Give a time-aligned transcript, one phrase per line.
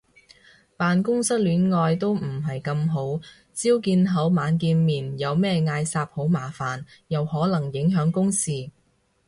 [0.77, 3.19] 辦公室戀愛都唔係咁好，
[3.53, 8.71] 朝見口晚見面有咩嗌霎好麻煩，又可能影響公事